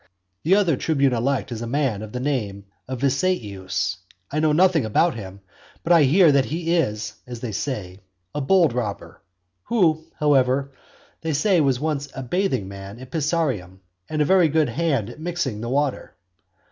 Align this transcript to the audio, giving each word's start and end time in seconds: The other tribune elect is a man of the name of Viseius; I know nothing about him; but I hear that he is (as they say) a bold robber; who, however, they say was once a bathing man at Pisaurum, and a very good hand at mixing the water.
The 0.41 0.55
other 0.55 0.77
tribune 0.77 1.13
elect 1.13 1.51
is 1.51 1.61
a 1.61 1.67
man 1.67 2.01
of 2.01 2.11
the 2.11 2.19
name 2.19 2.65
of 2.87 3.01
Viseius; 3.01 3.97
I 4.31 4.39
know 4.39 4.51
nothing 4.51 4.83
about 4.83 5.13
him; 5.13 5.41
but 5.83 5.93
I 5.93 6.05
hear 6.05 6.31
that 6.31 6.45
he 6.45 6.75
is 6.75 7.13
(as 7.27 7.41
they 7.41 7.51
say) 7.51 7.99
a 8.33 8.41
bold 8.41 8.73
robber; 8.73 9.21
who, 9.65 10.03
however, 10.19 10.71
they 11.21 11.33
say 11.33 11.61
was 11.61 11.79
once 11.79 12.07
a 12.15 12.23
bathing 12.23 12.67
man 12.67 12.97
at 12.97 13.11
Pisaurum, 13.11 13.81
and 14.09 14.23
a 14.23 14.25
very 14.25 14.49
good 14.49 14.69
hand 14.69 15.07
at 15.11 15.19
mixing 15.19 15.61
the 15.61 15.69
water. 15.69 16.15